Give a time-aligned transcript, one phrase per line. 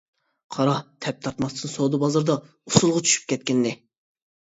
[0.55, 0.71] قارا،
[1.05, 2.37] تەپ تارتماستىن سودا بازىرىدا
[2.71, 3.75] ئۇسۇلغا چۈشۈپ كەتكىنىنى.